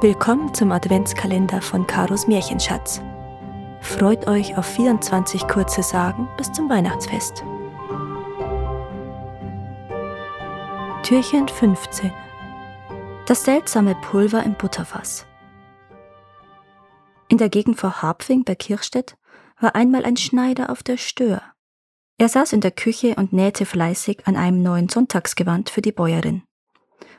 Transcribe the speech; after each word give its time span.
Willkommen 0.00 0.54
zum 0.54 0.70
Adventskalender 0.70 1.60
von 1.60 1.84
Karos 1.84 2.28
Märchenschatz. 2.28 3.02
Freut 3.80 4.28
euch 4.28 4.56
auf 4.56 4.64
24 4.64 5.48
kurze 5.48 5.82
Sagen 5.82 6.28
bis 6.36 6.52
zum 6.52 6.70
Weihnachtsfest. 6.70 7.42
Türchen 11.02 11.48
15 11.48 12.12
Das 13.26 13.42
seltsame 13.42 13.96
Pulver 13.96 14.44
im 14.44 14.54
Butterfass. 14.54 15.26
In 17.28 17.38
der 17.38 17.48
Gegend 17.48 17.80
vor 17.80 18.00
Harpfing 18.00 18.44
bei 18.44 18.54
Kirchstedt 18.54 19.16
war 19.58 19.74
einmal 19.74 20.04
ein 20.04 20.16
Schneider 20.16 20.70
auf 20.70 20.84
der 20.84 20.96
Stör. 20.96 21.42
Er 22.18 22.28
saß 22.28 22.52
in 22.52 22.60
der 22.60 22.70
Küche 22.70 23.16
und 23.16 23.32
nähte 23.32 23.66
fleißig 23.66 24.28
an 24.28 24.36
einem 24.36 24.62
neuen 24.62 24.88
Sonntagsgewand 24.88 25.70
für 25.70 25.82
die 25.82 25.90
Bäuerin. 25.90 26.44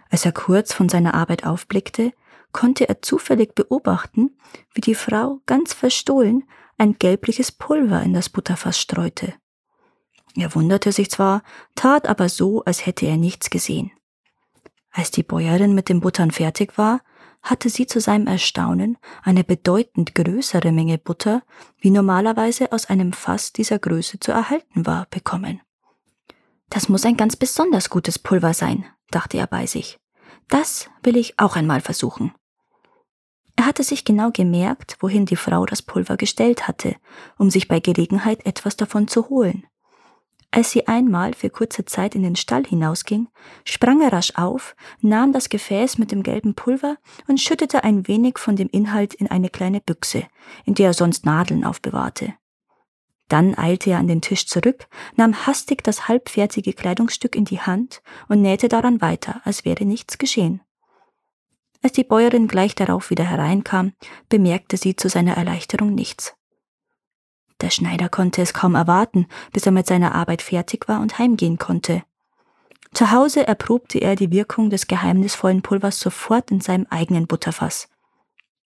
Als 0.10 0.24
er 0.24 0.32
kurz 0.32 0.72
von 0.72 0.88
seiner 0.88 1.14
Arbeit 1.14 1.46
aufblickte, 1.46 2.14
konnte 2.52 2.90
er 2.90 3.02
zufällig 3.02 3.56
beobachten, 3.56 4.38
wie 4.74 4.82
die 4.82 4.96
Frau 4.96 5.42
ganz 5.46 5.74
verstohlen 5.74 6.44
ein 6.78 6.98
gelbliches 6.98 7.52
Pulver 7.52 8.02
in 8.02 8.14
das 8.14 8.30
Butterfass 8.30 8.80
streute. 8.80 9.34
Er 10.36 10.56
wunderte 10.56 10.92
sich 10.92 11.10
zwar, 11.10 11.44
tat 11.76 12.08
aber 12.08 12.30
so, 12.30 12.64
als 12.64 12.86
hätte 12.86 13.06
er 13.06 13.18
nichts 13.18 13.50
gesehen. 13.50 13.92
Als 14.92 15.12
die 15.12 15.24
Bäuerin 15.24 15.76
mit 15.76 15.90
dem 15.90 16.00
Buttern 16.00 16.32
fertig 16.32 16.78
war, 16.78 17.02
hatte 17.42 17.70
sie 17.70 17.88
zu 17.88 18.00
seinem 18.00 18.28
Erstaunen 18.28 18.98
eine 19.24 19.44
bedeutend 19.44 20.14
größere 20.16 20.72
Menge 20.72 20.98
Butter, 20.98 21.44
wie 21.80 21.90
normalerweise 21.90 22.72
aus 22.72 22.88
einem 22.88 23.14
Fass 23.14 23.54
dieser 23.54 23.80
Größe 23.80 24.20
zu 24.20 24.32
erhalten 24.32 24.86
war, 24.86 25.08
bekommen. 25.10 25.62
Das 26.70 26.90
muss 26.90 27.06
ein 27.06 27.18
ganz 27.18 27.36
besonders 27.36 27.90
gutes 27.90 28.20
Pulver 28.20 28.54
sein, 28.54 28.86
dachte 29.10 29.38
er 29.38 29.48
bei 29.48 29.66
sich. 29.66 30.00
Das 30.50 30.90
will 31.04 31.18
ich 31.18 31.40
auch 31.40 31.56
einmal 31.56 31.82
versuchen. 31.82 32.34
Er 33.60 33.66
hatte 33.66 33.84
sich 33.84 34.06
genau 34.06 34.32
gemerkt, 34.32 34.96
wohin 35.02 35.26
die 35.26 35.36
Frau 35.36 35.66
das 35.66 35.82
Pulver 35.82 36.16
gestellt 36.16 36.70
hatte, 36.70 36.96
um 37.38 37.50
sich 37.50 37.68
bei 37.68 37.82
Gelegenheit 37.82 38.46
etwas 38.46 38.78
davon 38.78 39.10
zu 39.10 39.28
holen. 39.28 39.68
Als 40.50 40.72
sie 40.72 40.88
einmal 40.88 41.34
für 41.34 41.50
kurze 41.50 41.84
Zeit 41.84 42.16
in 42.16 42.24
den 42.24 42.38
Stall 42.38 42.64
hinausging, 42.66 43.28
sprang 43.66 44.00
er 44.00 44.14
rasch 44.14 44.32
auf, 44.36 44.78
nahm 45.02 45.34
das 45.34 45.50
Gefäß 45.50 45.98
mit 45.98 46.14
dem 46.14 46.24
gelben 46.24 46.56
Pulver 46.56 46.96
und 47.28 47.42
schüttete 47.42 47.84
ein 47.84 48.08
wenig 48.08 48.38
von 48.38 48.56
dem 48.56 48.70
Inhalt 48.70 49.14
in 49.14 49.28
eine 49.28 49.50
kleine 49.50 49.82
Büchse, 49.82 50.24
in 50.64 50.76
der 50.76 50.92
er 50.92 50.94
sonst 50.94 51.26
Nadeln 51.26 51.66
aufbewahrte. 51.66 52.34
Dann 53.28 53.58
eilte 53.58 53.90
er 53.90 53.98
an 53.98 54.08
den 54.08 54.22
Tisch 54.22 54.48
zurück, 54.48 54.88
nahm 55.18 55.46
hastig 55.46 55.84
das 55.84 56.08
halbfertige 56.08 56.72
Kleidungsstück 56.72 57.36
in 57.36 57.44
die 57.44 57.60
Hand 57.60 58.02
und 58.30 58.42
nähte 58.42 58.70
daran 58.70 59.02
weiter, 59.02 59.42
als 59.44 59.66
wäre 59.66 59.84
nichts 59.84 60.18
geschehen. 60.18 60.62
Als 61.82 61.94
die 61.94 62.04
Bäuerin 62.04 62.48
gleich 62.48 62.76
darauf 62.76 63.10
wieder 63.10 63.24
hereinkam, 63.24 63.94
bemerkte 64.28 64.78
sie 64.78 64.96
zu 64.96 65.08
seiner 65.08 65.38
Erleichterung 65.38 65.96
nichts. 65.96 66.36
Der 67.62 67.70
Schneider 67.70 68.10
konnte 68.10 68.42
es 68.42 68.54
kaum 68.54 68.76
erwarten, 68.76 69.28
bis 69.52 69.66
er 69.66 69.72
mit 69.72 69.88
seiner 69.88 70.16
Arbeit 70.16 70.42
fertig 70.42 70.88
war 70.88 71.02
und 71.02 71.20
heimgehen 71.20 71.58
konnte. 71.58 72.04
Zu 72.94 73.12
Hause 73.12 73.46
erprobte 73.46 74.00
er 74.00 74.16
die 74.16 74.32
Wirkung 74.32 74.70
des 74.70 74.88
geheimnisvollen 74.88 75.62
Pulvers 75.62 76.00
sofort 76.00 76.52
in 76.52 76.62
seinem 76.62 76.88
eigenen 76.90 77.28
Butterfass. 77.28 77.88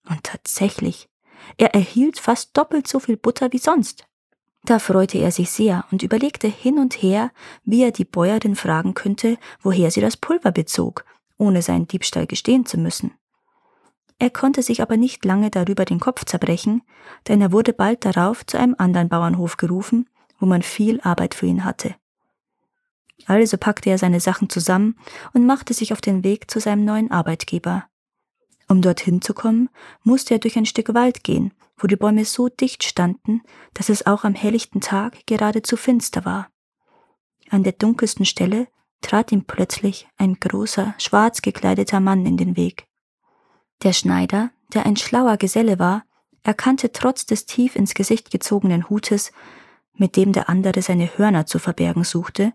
Und 0.09 0.25
tatsächlich, 0.25 1.09
er 1.57 1.75
erhielt 1.75 2.19
fast 2.19 2.57
doppelt 2.57 2.87
so 2.87 3.01
viel 3.01 3.17
Butter 3.17 3.53
wie 3.53 3.59
sonst. 3.59 4.07
Da 4.65 4.79
freute 4.79 5.19
er 5.19 5.33
sich 5.33 5.51
sehr 5.51 5.85
und 5.91 6.03
überlegte 6.05 6.47
hin 6.47 6.79
und 6.79 7.03
her, 7.03 7.33
wie 7.65 7.83
er 7.83 7.91
die 7.91 8.05
Bäuerin 8.05 8.55
fragen 8.55 8.95
könnte, 8.95 9.39
woher 9.61 9.91
sie 9.91 10.01
das 10.01 10.17
Pulver 10.17 10.53
bezog, 10.53 11.05
ohne 11.43 11.61
seinen 11.61 11.89
Diebstahl 11.89 12.27
gestehen 12.27 12.65
zu 12.65 12.79
müssen. 12.79 13.13
Er 14.19 14.31
konnte 14.31 14.63
sich 14.63 14.81
aber 14.81 14.97
nicht 14.97 15.25
lange 15.25 15.51
darüber 15.51 15.85
den 15.85 15.99
Kopf 15.99 16.25
zerbrechen, 16.25 16.83
denn 17.27 17.41
er 17.41 17.51
wurde 17.51 17.73
bald 17.73 18.05
darauf 18.05 18.47
zu 18.47 18.57
einem 18.57 18.77
anderen 18.79 19.09
Bauernhof 19.09 19.57
gerufen, 19.57 20.09
wo 20.39 20.47
man 20.47 20.63
viel 20.63 21.01
Arbeit 21.01 21.35
für 21.35 21.47
ihn 21.47 21.65
hatte. 21.65 21.97
Also 23.27 23.57
packte 23.57 23.91
er 23.91 23.99
seine 23.99 24.21
Sachen 24.21 24.49
zusammen 24.49 24.97
und 25.33 25.45
machte 25.45 25.75
sich 25.75 25.93
auf 25.93 26.01
den 26.01 26.23
Weg 26.23 26.49
zu 26.49 26.61
seinem 26.61 26.85
neuen 26.85 27.11
Arbeitgeber. 27.11 27.85
Um 28.69 28.81
dorthin 28.81 29.21
zu 29.21 29.35
kommen, 29.35 29.69
musste 30.05 30.35
er 30.35 30.39
durch 30.39 30.57
ein 30.57 30.67
Stück 30.67 30.95
Wald 30.95 31.25
gehen, 31.25 31.53
wo 31.77 31.89
die 31.89 31.97
Bäume 31.97 32.25
so 32.25 32.49
dicht 32.49 32.85
standen, 32.85 33.43
dass 33.75 33.89
es 33.89 34.07
auch 34.07 34.23
am 34.23 34.35
helllichten 34.35 34.81
Tag 34.81 35.27
geradezu 35.27 35.77
finster 35.77 36.25
war. 36.25 36.49
An 37.51 37.65
der 37.65 37.73
dunkelsten 37.73 38.25
Stelle 38.25 38.69
trat 39.03 39.33
ihm 39.33 39.45
plötzlich 39.45 40.09
ein 40.17 40.41
großer, 40.41 40.95
schwarz 40.99 41.43
gekleideter 41.43 42.01
Mann 42.01 42.25
in 42.25 42.37
den 42.37 42.57
Weg. 42.57 42.87
Der 43.83 43.93
Schneider, 43.93 44.51
der 44.73 44.87
ein 44.87 44.97
schlauer 44.97 45.37
Geselle 45.37 45.79
war, 45.79 46.05
erkannte 46.43 46.93
trotz 46.93 47.27
des 47.27 47.47
tief 47.47 47.77
ins 47.77 47.95
Gesicht 47.95 48.31
gezogenen 48.31 48.89
Hutes, 48.89 49.33
mit 49.95 50.17
dem 50.17 50.33
der 50.33 50.49
andere 50.49 50.83
seine 50.83 51.19
Hörner 51.19 51.47
zu 51.47 51.59
verbergen 51.59 52.05
suchte, 52.05 52.53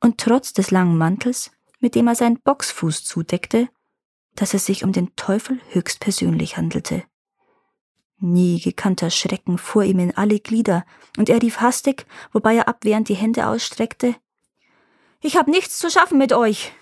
und 0.00 0.18
trotz 0.18 0.52
des 0.52 0.70
langen 0.70 0.98
Mantels, 0.98 1.50
mit 1.80 1.94
dem 1.94 2.06
er 2.06 2.14
seinen 2.14 2.40
Boxfuß 2.40 3.04
zudeckte, 3.04 3.68
dass 4.34 4.54
es 4.54 4.66
sich 4.66 4.84
um 4.84 4.92
den 4.92 5.16
Teufel 5.16 5.60
höchstpersönlich 5.70 6.56
handelte. 6.56 7.04
Nie 8.18 8.60
gekannter 8.60 9.10
Schrecken 9.10 9.58
fuhr 9.58 9.84
ihm 9.84 9.98
in 9.98 10.16
alle 10.16 10.40
Glieder, 10.40 10.84
und 11.16 11.28
er 11.28 11.40
rief 11.40 11.60
hastig, 11.60 12.06
wobei 12.32 12.56
er 12.56 12.68
abwehrend 12.68 13.08
die 13.08 13.14
Hände 13.14 13.46
ausstreckte 13.46 14.14
Ich 15.26 15.36
hab 15.36 15.48
nichts 15.48 15.80
zu 15.80 15.90
schaffen 15.90 16.18
mit 16.18 16.32
euch. 16.32 16.72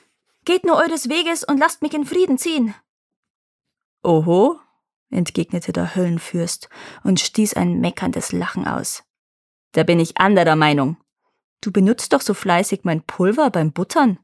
Geht 0.44 0.66
nur 0.66 0.77
eures 0.77 1.09
Weges 1.09 1.44
und 1.44 1.56
lasst 1.56 1.81
mich 1.81 1.94
in 1.94 2.05
Frieden 2.05 2.37
ziehen. 2.37 2.75
Oho, 4.03 4.60
entgegnete 5.09 5.72
der 5.72 5.94
Höllenfürst 5.94 6.69
und 7.04 7.21
stieß 7.21 7.54
ein 7.54 7.81
meckerndes 7.81 8.33
Lachen 8.33 8.69
aus. 8.69 9.03
Da 9.72 9.83
bin 9.83 9.99
ich 9.99 10.19
anderer 10.19 10.56
Meinung. 10.56 10.99
Du 11.62 11.72
benutzt 11.72 12.12
doch 12.12 12.21
so 12.21 12.34
fleißig 12.34 12.81
mein 12.83 13.03
Pulver 13.03 13.49
beim 13.49 13.72
Buttern. 13.72 14.19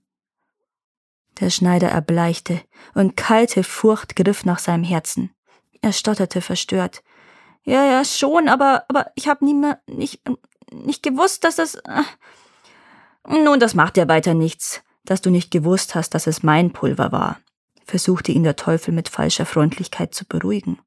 Der 1.40 1.48
Schneider 1.48 1.88
erbleichte, 1.88 2.60
und 2.92 3.16
kalte 3.16 3.64
Furcht 3.64 4.16
griff 4.16 4.44
nach 4.44 4.58
seinem 4.58 4.84
Herzen. 4.84 5.34
Er 5.80 5.94
stotterte 5.94 6.42
verstört. 6.42 7.02
Ja, 7.62 7.86
ja, 7.86 8.04
schon, 8.04 8.50
aber, 8.50 8.84
aber 8.88 9.12
ich 9.14 9.28
hab 9.28 9.40
nie 9.40 9.54
mehr, 9.54 9.80
nicht, 9.86 10.20
nicht 10.70 11.02
gewusst, 11.02 11.42
dass 11.44 11.58
es. 11.58 11.76
Äh 11.76 12.02
Nun, 13.28 13.60
das 13.60 13.74
macht 13.74 13.96
ja 13.96 14.08
weiter 14.08 14.34
nichts, 14.34 14.82
dass 15.04 15.20
du 15.20 15.30
nicht 15.30 15.50
gewusst 15.50 15.94
hast, 15.94 16.14
dass 16.14 16.26
es 16.26 16.42
mein 16.42 16.72
Pulver 16.72 17.12
war 17.12 17.38
versuchte 17.90 18.32
ihn 18.32 18.44
der 18.44 18.56
Teufel 18.56 18.94
mit 18.94 19.08
falscher 19.08 19.44
Freundlichkeit 19.44 20.14
zu 20.14 20.24
beruhigen. 20.24 20.78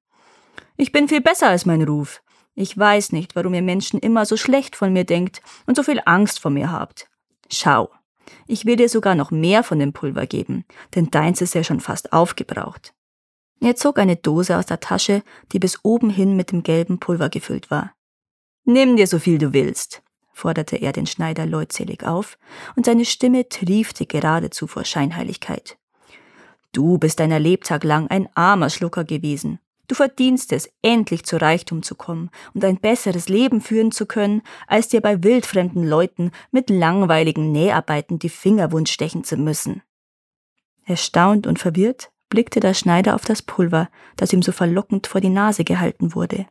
Ich 0.77 0.91
bin 0.91 1.07
viel 1.07 1.21
besser 1.21 1.49
als 1.49 1.65
mein 1.65 1.83
Ruf. 1.83 2.23
Ich 2.55 2.75
weiß 2.77 3.11
nicht, 3.11 3.35
warum 3.35 3.53
ihr 3.53 3.61
Menschen 3.61 3.99
immer 3.99 4.25
so 4.25 4.37
schlecht 4.37 4.75
von 4.75 4.93
mir 4.93 5.03
denkt 5.03 5.41
und 5.67 5.75
so 5.75 5.83
viel 5.83 6.01
Angst 6.05 6.39
vor 6.39 6.49
mir 6.49 6.71
habt. 6.71 7.09
Schau, 7.51 7.91
ich 8.47 8.65
will 8.65 8.77
dir 8.77 8.89
sogar 8.89 9.15
noch 9.15 9.31
mehr 9.31 9.63
von 9.63 9.79
dem 9.79 9.91
Pulver 9.91 10.25
geben, 10.25 10.65
denn 10.95 11.11
deins 11.11 11.41
ist 11.41 11.55
ja 11.55 11.63
schon 11.63 11.79
fast 11.79 12.13
aufgebraucht. 12.13 12.93
Er 13.59 13.75
zog 13.75 13.99
eine 13.99 14.15
Dose 14.15 14.57
aus 14.57 14.65
der 14.65 14.79
Tasche, 14.79 15.23
die 15.51 15.59
bis 15.59 15.79
oben 15.83 16.09
hin 16.09 16.35
mit 16.35 16.51
dem 16.51 16.63
gelben 16.63 16.99
Pulver 16.99 17.29
gefüllt 17.29 17.69
war. 17.69 17.93
Nimm 18.65 18.95
dir 18.95 19.07
so 19.07 19.19
viel 19.19 19.37
du 19.37 19.53
willst, 19.53 20.03
forderte 20.33 20.75
er 20.75 20.91
den 20.91 21.05
Schneider 21.05 21.45
leutselig 21.45 22.03
auf, 22.03 22.37
und 22.75 22.85
seine 22.85 23.05
Stimme 23.05 23.47
triefte 23.47 24.05
geradezu 24.05 24.67
vor 24.67 24.83
Scheinheiligkeit. 24.83 25.77
Du 26.73 26.97
bist 26.97 27.19
deiner 27.19 27.39
Lebtag 27.39 27.83
lang 27.83 28.07
ein 28.07 28.27
armer 28.35 28.69
Schlucker 28.69 29.03
gewesen. 29.03 29.59
Du 29.87 29.95
verdienst 29.95 30.51
es, 30.53 30.69
endlich 30.81 31.23
zu 31.23 31.37
Reichtum 31.37 31.83
zu 31.83 31.95
kommen 31.95 32.31
und 32.53 32.65
ein 32.65 32.77
besseres 32.77 33.29
Leben 33.29 33.61
führen 33.61 33.91
zu 33.91 34.05
können, 34.05 34.41
als 34.67 34.87
dir 34.87 35.01
bei 35.01 35.23
wildfremden 35.23 35.87
Leuten 35.87 36.31
mit 36.51 36.69
langweiligen 36.69 37.51
Näharbeiten 37.51 38.17
die 38.17 38.29
Finger 38.29 38.71
wund 38.71 38.89
stechen 38.89 39.23
zu 39.23 39.37
müssen. 39.37 39.83
Erstaunt 40.85 41.47
und 41.47 41.59
verwirrt 41.59 42.11
blickte 42.29 42.59
der 42.59 42.73
Schneider 42.73 43.13
auf 43.13 43.25
das 43.25 43.43
Pulver, 43.43 43.89
das 44.15 44.33
ihm 44.33 44.41
so 44.41 44.51
verlockend 44.51 45.05
vor 45.05 45.21
die 45.21 45.29
Nase 45.29 45.63
gehalten 45.63 46.15
wurde. 46.15 46.47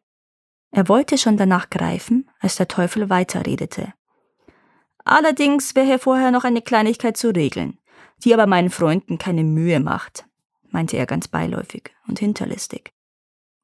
Er 0.73 0.89
wollte 0.89 1.17
schon 1.19 1.37
danach 1.37 1.71
greifen, 1.71 2.29
als 2.41 2.57
der 2.57 2.67
Teufel 2.67 3.09
weiterredete. 3.09 3.93
Allerdings 5.05 5.75
wäre 5.75 5.87
hier 5.87 5.99
vorher 5.99 6.31
noch 6.31 6.45
eine 6.45 6.63
Kleinigkeit 6.63 7.17
zu 7.17 7.29
regeln 7.29 7.79
die 8.25 8.35
aber 8.35 8.47
meinen 8.47 8.71
Freunden 8.71 9.19
keine 9.19 9.45
Mühe 9.45 9.81
macht, 9.81 10.25
meinte 10.71 10.97
er 10.97 11.07
ganz 11.07 11.29
beiläufig 11.29 11.91
und 12.07 12.19
hinterlistig. 12.19 12.93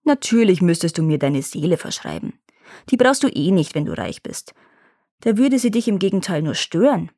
Natürlich 0.05 0.62
müsstest 0.62 0.99
du 0.99 1.02
mir 1.02 1.19
deine 1.19 1.43
Seele 1.43 1.76
verschreiben. 1.76 2.40
Die 2.90 2.96
brauchst 2.96 3.22
du 3.22 3.28
eh 3.28 3.50
nicht, 3.50 3.75
wenn 3.75 3.84
du 3.84 3.96
reich 3.96 4.22
bist. 4.22 4.54
Da 5.20 5.37
würde 5.37 5.58
sie 5.58 5.70
dich 5.70 5.88
im 5.88 5.99
Gegenteil 5.99 6.43
nur 6.43 6.54
stören. 6.54 7.11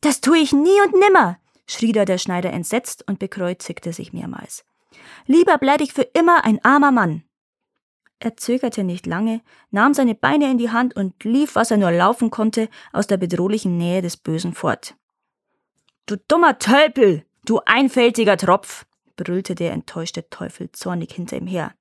Das 0.00 0.20
tue 0.20 0.38
ich 0.38 0.52
nie 0.52 0.80
und 0.84 0.98
nimmer, 0.98 1.38
schrie 1.66 1.92
da 1.92 2.04
der 2.04 2.18
Schneider 2.18 2.52
entsetzt 2.52 3.04
und 3.08 3.18
bekreuzigte 3.18 3.92
sich 3.92 4.12
mehrmals. 4.12 4.64
Lieber 5.26 5.58
bleib 5.58 5.80
ich 5.80 5.92
für 5.92 6.02
immer 6.02 6.44
ein 6.44 6.62
armer 6.64 6.90
Mann. 6.90 7.24
Er 8.24 8.36
zögerte 8.36 8.84
nicht 8.84 9.06
lange, 9.06 9.40
nahm 9.72 9.94
seine 9.94 10.14
Beine 10.14 10.48
in 10.48 10.56
die 10.56 10.70
Hand 10.70 10.94
und 10.94 11.24
lief, 11.24 11.56
was 11.56 11.72
er 11.72 11.76
nur 11.76 11.90
laufen 11.90 12.30
konnte, 12.30 12.68
aus 12.92 13.08
der 13.08 13.16
bedrohlichen 13.16 13.76
Nähe 13.76 14.00
des 14.00 14.16
Bösen 14.16 14.54
fort. 14.54 14.94
Du 16.06 16.14
dummer 16.28 16.60
Tölpel, 16.60 17.24
du 17.44 17.58
einfältiger 17.66 18.36
Tropf, 18.36 18.86
brüllte 19.16 19.56
der 19.56 19.72
enttäuschte 19.72 20.30
Teufel 20.30 20.70
zornig 20.70 21.12
hinter 21.12 21.36
ihm 21.36 21.48
her. 21.48 21.74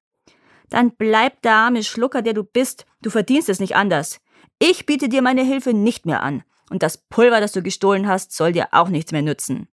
Dann 0.71 0.89
bleib 0.89 1.43
der 1.43 1.53
arme 1.53 1.83
Schlucker, 1.83 2.23
der 2.23 2.33
du 2.33 2.43
bist. 2.43 2.88
Du 3.03 3.11
verdienst 3.11 3.47
es 3.47 3.59
nicht 3.59 3.75
anders. 3.75 4.19
Ich 4.57 4.88
biete 4.88 5.09
dir 5.09 5.21
meine 5.21 5.43
Hilfe 5.43 5.73
nicht 5.73 6.07
mehr 6.07 6.23
an. 6.23 6.43
Und 6.71 6.81
das 6.81 6.97
Pulver, 6.97 7.39
das 7.39 7.51
du 7.51 7.61
gestohlen 7.61 8.07
hast, 8.07 8.31
soll 8.31 8.51
dir 8.51 8.69
auch 8.71 8.89
nichts 8.89 9.11
mehr 9.11 9.21
nützen. 9.21 9.67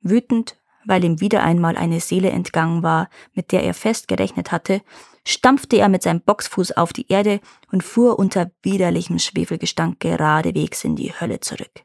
Wütend, 0.00 0.58
weil 0.84 1.04
ihm 1.04 1.20
wieder 1.20 1.44
einmal 1.44 1.76
eine 1.76 2.00
Seele 2.00 2.30
entgangen 2.30 2.82
war, 2.82 3.08
mit 3.34 3.52
der 3.52 3.62
er 3.62 3.74
fest 3.74 4.08
gerechnet 4.08 4.50
hatte, 4.50 4.82
stampfte 5.26 5.78
er 5.78 5.88
mit 5.88 6.02
seinem 6.02 6.20
Boxfuß 6.20 6.72
auf 6.72 6.92
die 6.92 7.10
Erde 7.10 7.40
und 7.70 7.82
fuhr 7.82 8.18
unter 8.18 8.50
widerlichem 8.62 9.18
Schwefelgestank 9.18 10.00
geradewegs 10.00 10.84
in 10.84 10.96
die 10.96 11.12
Hölle 11.12 11.40
zurück. 11.40 11.84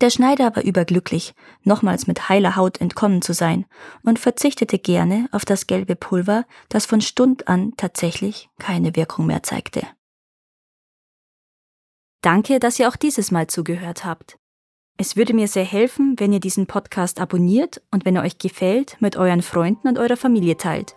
Der 0.00 0.08
Schneider 0.08 0.56
war 0.56 0.62
überglücklich, 0.62 1.34
nochmals 1.62 2.06
mit 2.06 2.30
heiler 2.30 2.56
Haut 2.56 2.80
entkommen 2.80 3.20
zu 3.20 3.34
sein 3.34 3.66
und 4.02 4.18
verzichtete 4.18 4.78
gerne 4.78 5.28
auf 5.30 5.44
das 5.44 5.66
gelbe 5.66 5.94
Pulver, 5.94 6.46
das 6.70 6.86
von 6.86 7.02
Stund 7.02 7.48
an 7.48 7.74
tatsächlich 7.76 8.48
keine 8.58 8.96
Wirkung 8.96 9.26
mehr 9.26 9.42
zeigte. 9.42 9.86
Danke, 12.22 12.60
dass 12.60 12.78
ihr 12.78 12.88
auch 12.88 12.96
dieses 12.96 13.30
Mal 13.30 13.46
zugehört 13.46 14.04
habt. 14.04 14.38
Es 14.96 15.16
würde 15.16 15.32
mir 15.32 15.48
sehr 15.48 15.64
helfen, 15.64 16.14
wenn 16.18 16.32
ihr 16.32 16.40
diesen 16.40 16.66
Podcast 16.66 17.20
abonniert 17.20 17.82
und 17.90 18.04
wenn 18.04 18.16
er 18.16 18.22
euch 18.22 18.38
gefällt, 18.38 18.96
mit 19.00 19.16
euren 19.16 19.40
Freunden 19.40 19.88
und 19.88 19.98
eurer 19.98 20.18
Familie 20.18 20.58
teilt. 20.58 20.96